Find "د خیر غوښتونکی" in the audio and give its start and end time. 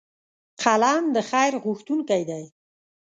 1.15-2.23